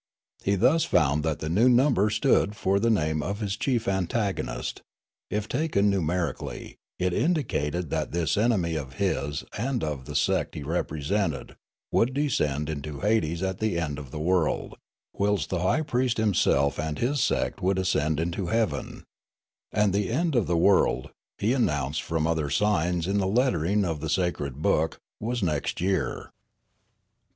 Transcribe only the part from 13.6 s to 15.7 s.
end of the world, whilst the